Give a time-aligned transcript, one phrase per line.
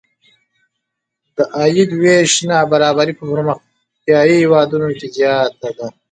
[1.35, 5.87] د عاید وېش نابرابري په پرمختیايي هېوادونو کې زیاته ده.